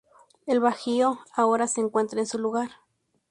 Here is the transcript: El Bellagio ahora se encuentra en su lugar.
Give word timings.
El 0.47 0.59
Bellagio 0.59 1.19
ahora 1.35 1.67
se 1.67 1.79
encuentra 1.79 2.19
en 2.21 2.25
su 2.25 2.39
lugar. 2.39 2.71